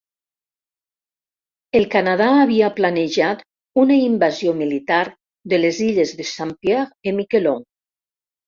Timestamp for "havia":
2.45-2.71